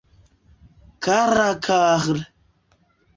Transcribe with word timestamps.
Kara 1.03 1.51
Karl! 1.65 2.17